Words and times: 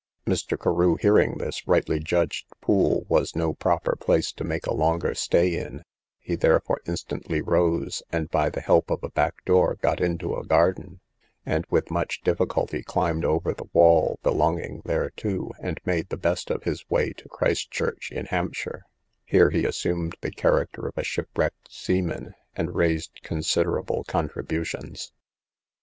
Mr. 0.25 0.59
Carew 0.59 0.95
hearing 0.95 1.37
this, 1.37 1.67
rightly 1.67 1.99
judged 1.99 2.47
Poole 2.59 3.05
was 3.07 3.35
no 3.35 3.53
proper 3.53 3.95
place 3.95 4.31
to 4.31 4.43
make 4.43 4.65
a 4.65 4.73
longer 4.73 5.13
stay 5.13 5.55
in; 5.55 5.83
he 6.17 6.33
therefore 6.33 6.81
instantly 6.87 7.39
arose, 7.41 8.01
and, 8.11 8.27
by 8.31 8.49
the 8.49 8.61
help 8.61 8.89
of 8.89 9.03
a 9.03 9.11
back 9.11 9.45
door, 9.45 9.77
got 9.79 10.01
into 10.01 10.35
a 10.35 10.43
garden, 10.43 11.01
and 11.45 11.67
with 11.69 11.91
much 11.91 12.21
difficulty 12.23 12.81
climbed 12.81 13.23
over 13.23 13.53
the 13.53 13.69
wall 13.73 14.17
belonging 14.23 14.81
thereto, 14.85 15.51
and 15.59 15.79
made 15.85 16.09
the 16.09 16.17
best 16.17 16.49
of 16.49 16.63
his 16.63 16.83
way 16.89 17.13
to 17.13 17.29
Christchurch, 17.29 18.11
in 18.11 18.25
Hampshire; 18.25 18.81
here 19.23 19.51
he 19.51 19.65
assumed 19.65 20.15
the 20.21 20.31
character 20.31 20.87
of 20.87 20.97
a 20.97 21.03
shipwrecked 21.03 21.71
seaman, 21.71 22.33
and 22.55 22.73
raised 22.73 23.21
considerable 23.21 24.03
contributions. 24.05 25.11